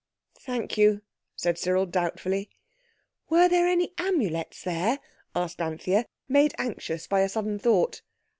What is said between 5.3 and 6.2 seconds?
asked Anthea,